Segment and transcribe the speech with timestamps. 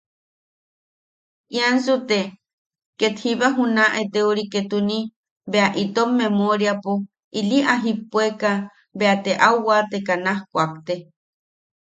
[1.55, 2.19] Iansu te
[2.99, 4.99] ketiba juna eteori ketuni,
[5.51, 6.93] ‘bea ta itom memoriapo
[7.39, 8.59] ili a jipuekaʼ,
[8.97, 10.95] bea te au waateka naj kuakte.